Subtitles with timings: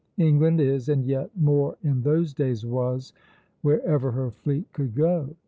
[0.17, 3.13] England is, and yet more in those days was,
[3.61, 5.35] wherever her fleet could go.